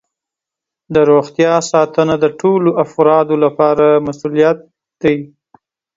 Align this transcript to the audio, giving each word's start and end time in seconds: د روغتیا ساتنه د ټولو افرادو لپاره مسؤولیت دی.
د 0.93 0.95
روغتیا 1.11 1.53
ساتنه 1.71 2.15
د 2.23 2.25
ټولو 2.39 2.69
افرادو 2.83 3.35
لپاره 3.45 3.85
مسؤولیت 4.07 4.57
دی. 5.01 5.17